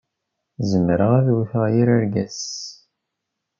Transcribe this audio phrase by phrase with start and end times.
[0.69, 2.39] Zemreɣ ad wwteɣ yir argaz.